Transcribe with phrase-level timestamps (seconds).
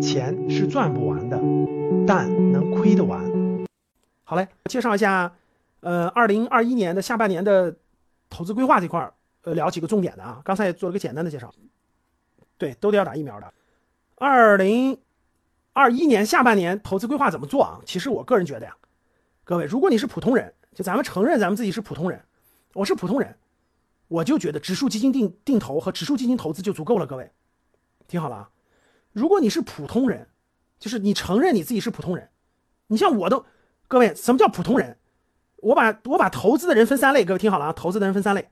[0.00, 1.40] 钱是赚不完的，
[2.06, 3.20] 但能亏得完。
[4.24, 5.32] 好嘞，介绍一下，
[5.80, 7.76] 呃，二零二一年的下半年的
[8.28, 10.40] 投资规划这块儿，呃，聊几个重点的啊。
[10.44, 11.52] 刚才也做了个简单的介绍。
[12.58, 13.52] 对，都得要打疫苗的。
[14.16, 14.98] 二零
[15.72, 17.80] 二一年下半年投资规划怎么做啊？
[17.84, 18.74] 其实我个人觉得呀，
[19.44, 22.20] 各位，如果你是普通人，就咱们承认咱们自己是普通人，
[22.74, 23.36] 我是普通人，
[24.08, 27.06] 我就觉得指数基金定定投和指数基金投资就足够了。
[27.06, 27.30] 各位，
[28.08, 28.50] 听好了啊。
[29.12, 30.28] 如果你是普通人，
[30.78, 32.28] 就是你承认你自己是普通人，
[32.88, 33.46] 你像我都，
[33.88, 34.98] 各位，什么叫普通人？
[35.62, 38.50] 我把我把投资的人分三类，各位听好了啊，投资的人分三类，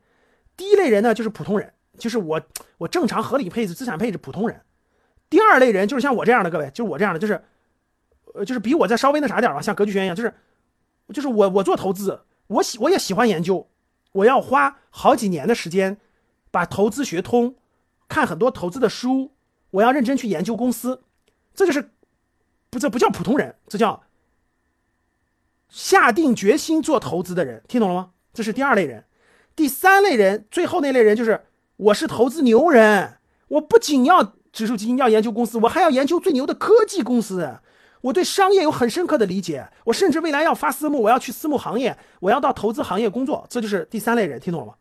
[0.56, 2.40] 第一类人呢就是普通人，就是我
[2.78, 4.62] 我正常合理配置资产配置普通人，
[5.28, 7.44] 第二类人就是像我这样的各位，就是我这样的，就是
[8.32, 10.32] 呃就是比我再稍微那啥点吧，像格局轩一样，就是
[11.12, 13.68] 就是我我做投资，我喜我也喜欢研究，
[14.12, 15.98] 我要花好几年的时间
[16.50, 17.54] 把投资学通，
[18.08, 19.33] 看很多投资的书。
[19.74, 21.02] 我要认真去研究公司，
[21.52, 21.90] 这就是
[22.70, 24.04] 不这不叫普通人，这叫
[25.68, 28.12] 下定决心做投资的人，听懂了吗？
[28.32, 29.04] 这是第二类人，
[29.56, 37.58] 第三类人，最后那类人就是我是投资牛人，我不仅要指数基金，要研究公司，我还要研究最牛的科技公司，
[38.02, 44.74] 我对商业有很深刻的理解，我甚至未来要发私募，我要去私募行业，我要到投资行业工作，这就是第三类人，听懂了吗？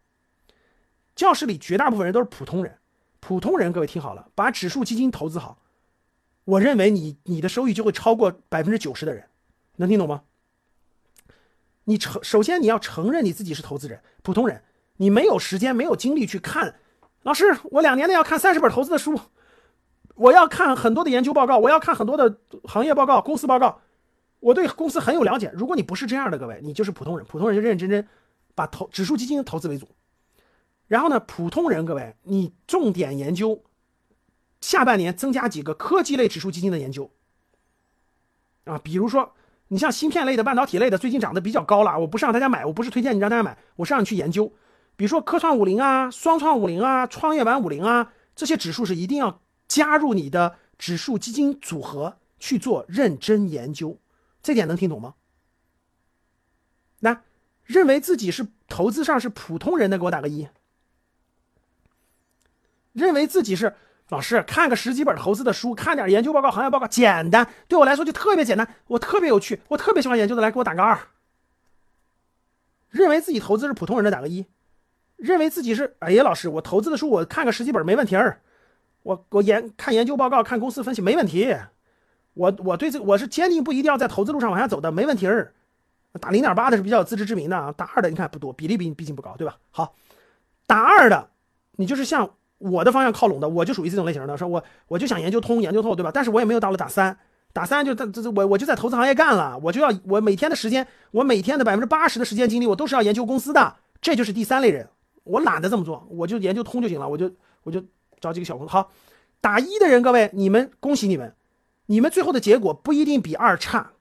[1.15, 2.77] 教室里绝大部分人都是普通人。
[3.25, 5.57] 普通人，各位听好了，把指数基金投资好，
[6.43, 9.29] 我认为你你的收益就会超过百分之九十的人，
[9.77, 10.23] 能听懂吗？
[11.85, 14.61] 你承首先你要承认你自己是投资人，普通人，
[14.97, 16.75] 你没有时间没有精力去看，
[17.21, 19.17] 老师，我两年内要看三十本投资的书，
[20.15, 23.79] 我要看很多的研究报告，我要看很多的行业报告、公司报告，
[24.41, 25.49] 我对公司很有了解。
[25.55, 28.05] 如果你不是这样的，各位，你就是普通人，普通人就认认真真
[28.53, 29.87] 把投指数基金投资为主。
[30.93, 33.63] 然后呢，普通人各位，你重点研究，
[34.61, 37.09] 下半年增加几个科技类指数基金的研究，
[38.65, 39.33] 啊，比如说
[39.69, 44.53] 你像芯片类的、半导体类的，最近涨得比较高了，我不是让大家买，我不是推荐你让大家买，我是让你去研究，
[44.95, 53.97] 比如说科创五零啊、双创五零啊、创业板五零啊，这些指数是一定要加入你的指数基金组合去做认真研究，
[54.43, 55.15] 这点能听懂吗？
[56.99, 57.23] 那
[57.63, 60.47] 认为自己是投资上是普通人的，给我打个一。
[62.93, 63.75] 认为自己是
[64.09, 70.97] 老师，看个十几本投资的书，看点研究报告、行业报告，简单，对我来说就特别简单，我特别有趣，我特别喜欢研究的，来给我打个二。
[72.89, 74.45] 认为自己投资是普通人的打个一。
[75.17, 78.41] 认为自己是哎呀，老师，我投资的书我看个十几本没问题儿，
[79.01, 81.55] 我我研看研究报告、看公司分析没问题，
[82.33, 85.53] 我我对这我是坚定不移定要在投资路上往下走的，没问题儿。
[86.19, 89.57] 打零点八的是比较自知之明的啊，打二的你看不多，比例毕毕竟不高，对吧？
[89.71, 89.95] 好，
[90.67, 91.31] 打二的
[91.77, 92.35] 你就是像。
[92.71, 96.09] 我的方向靠拢的，我就属于这种类型的，说我我就想研究通、研究透，对吧？
[96.13, 97.17] 但是我也没有到了打三，
[97.51, 104.87] 打三就这这我我就在投资行业干了，我就要我每天的时间，我每天的百分之八十的时间精力，我都是要研究公司的，这就是第三类人。
[105.25, 107.29] 我懒得这么做，我就研究通就行了，我就
[107.63, 107.83] 我就
[108.21, 108.71] 找几个小公司。
[108.71, 108.89] 好，
[109.41, 111.35] 打一的人，各位你们恭喜你们，
[111.87, 113.91] 你们最后的结果不一定比二差，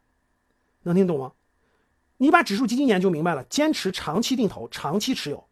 [0.85, 1.33] 能听懂吗？
[2.19, 5.45] 你把指数基金研究明白了，坚持长期定投、长期持有，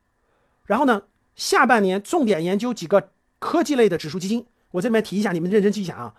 [0.64, 1.02] 然后呢？
[1.40, 6.14] 下半年重点研究几个科技类的指数基金，我这边提一下，你们认真记一下啊。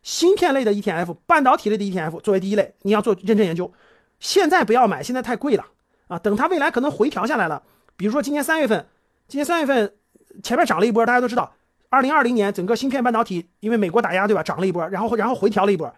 [0.00, 3.72] 芯片类的 ETF、半导体类的 ETF 作为第一类，你要做认真研究。
[4.20, 5.66] 现在不要买，现在太贵了
[6.06, 6.20] 啊。
[6.20, 7.64] 等它未来可能回调下来了，
[7.96, 8.86] 比如说今年三月份，
[9.26, 9.92] 今年三月份
[10.40, 11.52] 前面涨了一波，大家都知道，
[11.88, 14.42] 二零二零年整个芯片半导体因为美国打压，对吧？
[14.44, 15.92] 涨了一波，然后然后回调了一波。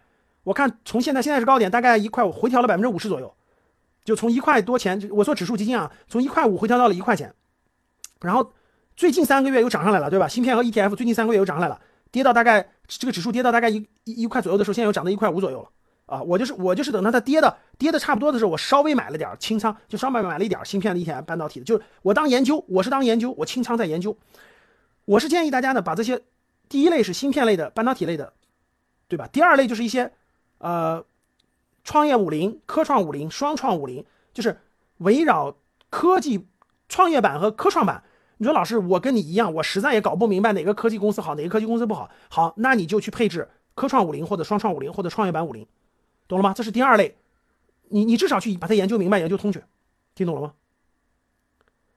[0.45, 3.35] 我看从现在现在是高点，大概一块五，回调了百分之五十左右，
[4.03, 7.35] 就从一块多钱，我说指数基金啊，从一块五回调到了一块钱，
[8.23, 8.51] 然后。
[8.97, 10.29] 最近三个月又涨上来了，对吧？
[10.29, 11.81] 芯片和 ETF 最近三个月又涨上来了，
[12.11, 15.69] 跌到大概这个指数跌到大概一一一块左右的时候，现在又涨到一块五左右了
[16.07, 16.23] 啊！
[16.23, 24.17] 我就是我就是等它它跌的跌的差不多的时候，我稍微买了点清仓，就稍微买了一点芯片的 ETF 半导体的，就是我当研究，我是当研究，我清仓在研究。
[25.07, 26.21] 我是建议大家呢，把这些
[26.69, 28.33] 第一类是芯片类的半导体类的，
[29.09, 29.27] 对吧？
[29.33, 30.13] 第二类就是一些
[30.59, 31.05] 呃
[31.83, 34.05] 创业五零、科创五零、双创五零，
[34.35, 34.61] 就是
[34.99, 35.57] 围绕
[35.89, 36.47] 科技
[36.89, 38.05] 创业板和科创板。
[38.43, 42.11] 你说老师，我跟你一样，我实在也搞不明白哪个科技公司好，哪个科技公司不好。
[42.29, 45.65] 好，那你就去配置科创五零或者双创五零或者创业板五零，
[46.27, 46.53] 懂了吗？
[46.53, 47.15] 这是第二类，
[47.91, 49.63] 你你至少去把它研究明白、研究通去，
[50.17, 50.55] 听懂了吗？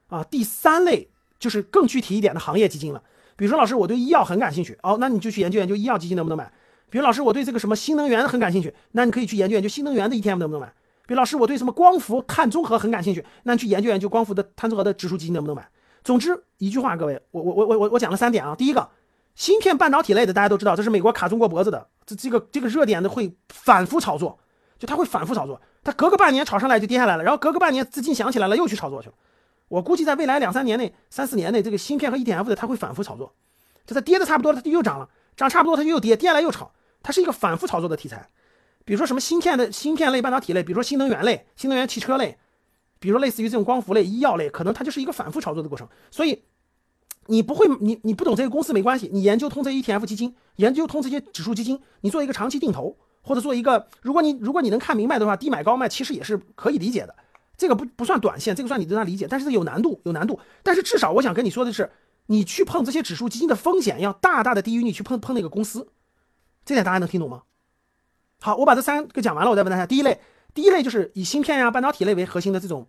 [0.10, 1.10] 啊，第三类
[1.40, 3.02] 就是更具体一点的行业基金了。
[3.36, 6.54] 比如说老师，我对医药很感兴趣，哦，那你就去研究研究医药基金能不能买。
[6.92, 10.72] 比如老师，我对这个什么新能源很感兴趣，那你可以去研究研究新能源的 ETF 能不能买。
[11.08, 15.68] 比如老师，我对什么光伏碳中和很感兴趣，那你去研究研究光伏的碳中和的指数基金能不能买。
[16.06, 18.56] 总之一句话，各位，我我我我我我讲了三点啊。
[18.56, 18.88] 第一个，
[19.34, 24.38] 芯片半导体类的大家都知道，这是美国卡中国脖子的，这这个这个热点的会反复炒作，
[24.78, 29.16] 就它会反复炒作，它隔个半年炒上来就跌下来了，然后隔个半年资金想起来了又去炒作去了。
[29.68, 33.34] 我估计在未来两三年内、三四年内，这个芯片和 ETF 的它会反复炒作，
[33.88, 38.30] 就它跌的差不多了，它就又涨了，涨差不多它就又跌，跌下来又炒，它是一个反复炒作的题材。
[38.86, 42.38] 比如说什么芯片的芯片类、半导体类，比如说新能源类、新能源汽车类，
[43.06, 45.88] 比如类似于这种光伏类、医药类，可能它就是一个反复炒作的过程。
[46.10, 46.42] 所以
[47.28, 57.16] 你不会，你你不懂这个公司没关系，你研究通这 ETF 基金，研究通这些指数基金，你做一个长期定投，或者做一个，如果你如果你能看明白的话，低买高卖其实也是可以理解的。
[57.56, 60.40] 这个不不算短线，这个算你对它理解，但是有难度，有难度。
[60.64, 61.92] 但是至少我想跟你说的是，
[62.26, 65.88] 你去碰这些指数基金的风险要大大的低于你去碰碰那个公司，
[66.66, 67.44] 这点大家能听懂吗？
[68.42, 69.86] 好，我把这三个讲完了，我再问大家。
[69.86, 70.20] 第一类，
[70.56, 72.88] 第一类就是以芯片呀、半导体类为核心的这种，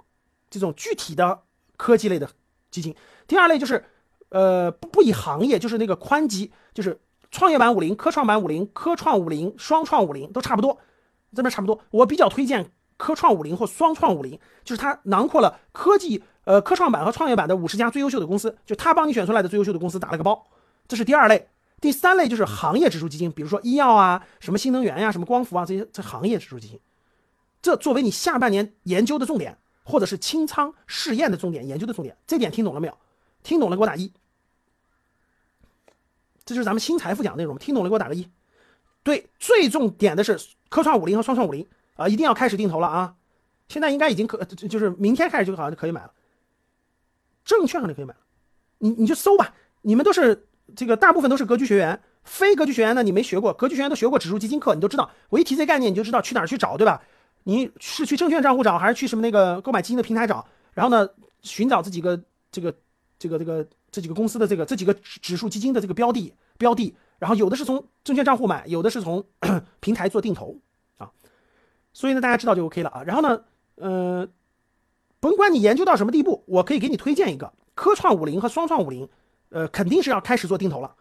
[0.49, 1.43] 这种具体的
[1.77, 2.31] 科技类的
[2.71, 2.97] 基金。
[3.27, 3.85] 第二类就是，
[4.31, 6.99] 呃，不不以行业，就是那个宽基，就是
[7.31, 10.79] 创业板五零、科创板五零、科创五零、双创五零都差不多，
[11.35, 11.79] 这边差不多。
[11.91, 20.47] 我比较推荐科创五零或双创五零，就是它囊括了科技，呃，科创板和创业板的五十家最优秀的公司，就它帮你选出来的最优秀的公司打了个包，
[20.87, 21.49] 这是第二类。
[21.81, 26.81] 第三类就是行业指数基金，比如说医药啊、什么新能源呀、什么光伏啊这些，这行业指数基金，
[27.67, 32.97] 这作为你下半年研究的重点，或者是清仓试验的重点、研究的重点，这点听懂了没有？
[33.43, 34.13] 听懂了给我打一。
[36.45, 38.31] 这就是咱们新财富讲内容，听懂了给我打个一。
[39.03, 41.67] 对，最重点的是科创五零和双创五零
[41.97, 43.17] 啊，一定要开始定投了啊！
[43.67, 46.13] 现在应该已经可，就是明天开始就好像就可以买了，
[47.45, 48.21] 证券上就可以买了，
[48.79, 50.47] 你你就搜吧，你们都是。
[50.75, 55.09] 这个大部分都是格局学员，非格局学员呢，你没学过，格局学员都学过指数基金课，你都知道。
[55.29, 57.01] 我一提这概念，你就知道去哪儿去找，对吧？
[57.49, 60.45] 你是去证券账户找，还是去什么那个购买基金的平台找？
[60.75, 61.09] 然后呢，
[61.43, 62.21] 寻找这几个
[62.51, 62.75] 这个
[63.19, 69.25] 这个这个这几个公司的这个这几个指数基金的这个标的标的，然后有的是从证券账户买，有的是从
[69.79, 70.59] 平台做定投
[70.99, 71.11] 啊。
[71.93, 73.03] 所以呢，大家知道就 OK 了啊。
[73.05, 73.41] 然后呢，
[73.77, 74.29] 呃，
[75.21, 79.09] 甭管你研究到什么地步，我可以给你推荐一个科创五零和双创五零。
[79.51, 80.93] 呃，肯定是要开始做定投了，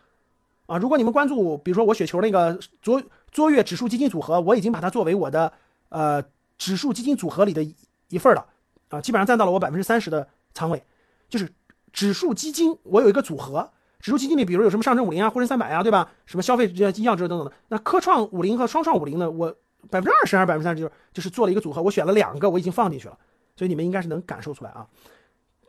[0.68, 0.78] 啊！
[0.78, 3.02] 如果你们关注，比如说我雪球那个卓
[3.32, 5.52] 卓越指数基金组合，我已经把它作为我的
[5.90, 6.24] 呃
[6.58, 7.64] 指数基金组合里的
[8.10, 8.46] 一份了，
[8.90, 10.84] 啊，基本上占到了我百分之三十的仓位。
[11.28, 11.52] 就是
[11.92, 16.12] 指数基金，我有一个组合，指数基金里，比如有什么上证五零啊、沪深三百啊，对吧？
[16.26, 17.54] 什么消费这医药这等等的。
[17.70, 19.50] 那科创五零和双创五零呢，我
[19.90, 23.18] 百分之二十还是百分之三十，就是就是做了一个组合，我选了两个，我已经放进去了，
[23.56, 24.88] 所以你们应该是能感受出来啊。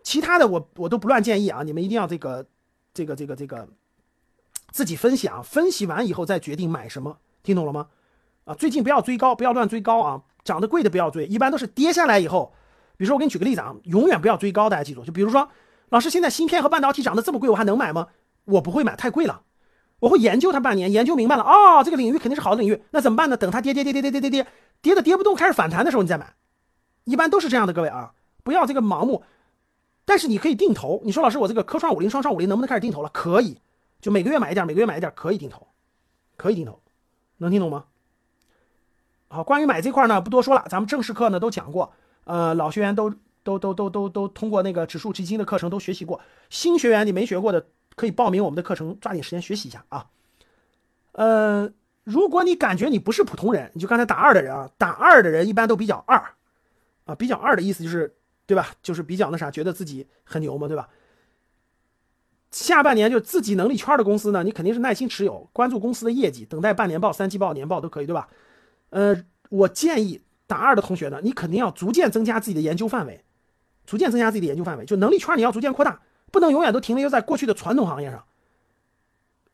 [0.02, 2.46] 其他的我我都不乱建议啊，你们一定要这个。
[2.96, 3.68] 这个这个这个，
[4.70, 7.88] 自己分析啊，分析完以后再决定买什么，听懂了吗？
[8.46, 12.54] 啊，最近不要追高，不要乱追高啊，涨得贵的不要追，一般都是跌下来以后，
[12.96, 15.48] 比如说我给你举个例子啊，永远不要追高，大家记住，就比如说，
[15.88, 18.06] 老师现在芯片和半导体涨得这么贵，我还能买吗？
[18.44, 19.42] 我不会买，太贵了，
[19.98, 23.36] 我会研究它半年，研究明白了，哦，这个领域肯定是好的领域，那怎么办呢？
[23.36, 24.46] 等它跌跌跌跌跌跌跌跌，
[24.80, 26.34] 跌的跌不动，开始反弹的时候你再买，
[27.02, 28.12] 一般都是这样的，各位啊，
[28.44, 29.24] 不要这个盲目。
[30.04, 33.08] 但是你可以定投，你说老师，我这个科创五零、双创五零能不能开始定投了？
[33.12, 33.58] 可以，
[34.00, 35.66] 就每个月买一点，每个月买一点，可以定投，
[36.36, 36.80] 可以定投，
[37.38, 37.86] 能听懂吗？
[39.36, 41.92] 好，关于买这块呢，不多说了，咱们正式课呢都讲过，
[42.24, 43.10] 呃，老学员都
[43.42, 50.06] 都都都都都通过那个指数基金的课程都学习过，新学员你没学过的可以报名我们的课程，抓紧时间学习一下啊。
[51.12, 51.70] 呃，
[52.04, 56.16] 如果你感觉你不是普通人，你就刚才打二的人啊，打二的人一般都比较二，
[57.04, 58.14] 啊，比较二的意思就是。
[58.48, 58.68] 对吧？
[58.80, 60.88] 就是比较那啥，觉得自己很牛嘛，对吧？
[62.52, 68.28] 下半年就自己能力圈的公司呢，你肯定是耐心持有，关注公司的业绩，等待半年报、三季报、年报都可以，对吧？
[68.96, 69.14] 呃，
[69.50, 73.22] 我建议大二的同学呢，你肯定要逐渐增加自己的研究范围，
[73.84, 76.00] 逐渐增加自己的研究范围，就能力圈你要逐渐扩大，
[76.32, 78.24] 不能永远都停留在过去的传统行业上。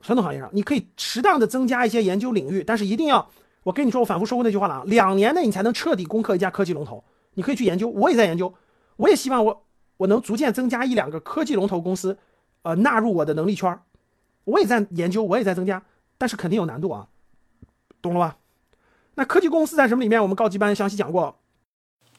[0.01, 3.29] 传统行业上，你可以适当的增加一些研究领域，但是一定要，
[3.65, 7.03] 我跟你说，我反复说过那句话了啊，两年内你才能彻底攻克一家科技龙头。
[7.35, 8.55] 你可以去研究，我也在研究。
[8.95, 12.17] 我也希望我我能逐渐增加一两个科技龙头公司，
[12.63, 13.77] 呃，纳入我的能力圈
[14.45, 15.83] 我也在研究，我也在增加，
[16.17, 17.09] 但是肯定有难度啊，
[18.01, 18.37] 懂了吧？
[19.15, 20.21] 那科技公司在什么里面？
[20.23, 21.42] 我们高级班详细讲过。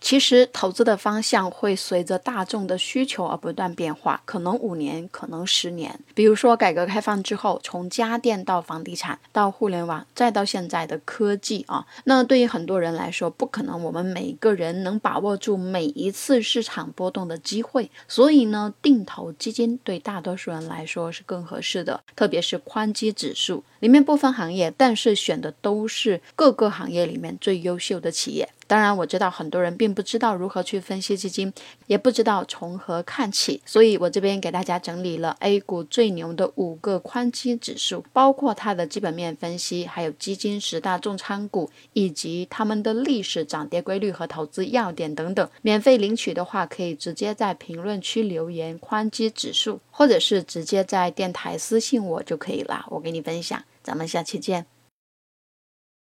[0.03, 5.97] 其实投资的方向会随着大众的需求而不断变化，可能五年，可能十年。
[6.13, 17.89] 比如说改革开放之后，从家电到房地产，到互联网，再到现在的科技啊，那对于很多人来说，不可能我们每个人能把握住每一次市场波动的机会。
[18.05, 28.49] 所以呢，定投基金对大多数人来说是更合适的，特别是宽基指数里面不分行业，但是选的都是各个行业里面最优秀的企业。
[28.73, 31.53] 当然，我知道很多人并不知道如何去分析基金，
[31.85, 45.47] 也不知道从何看起，所以我这边给大家整理了 A 股最牛的五个宽基指数，包括它的基本面分析，还有基金十大重仓股，以及他们的历史涨跌规律和投资要点等等。
[45.61, 53.63] 免费领取的话，可以直接在评论区留言“宽基指数”，或者是直接在电台私信我就可以了，我给你分享。
[53.83, 54.72] 咱们下期见。